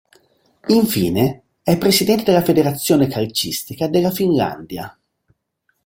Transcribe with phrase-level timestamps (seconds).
[0.69, 4.97] Infine, è presidente della Federazione calcistica della Finlandia.